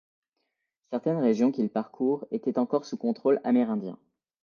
[0.89, 3.99] Certaines régions qu'il parcourt étaient encore sous contrôle amérindien.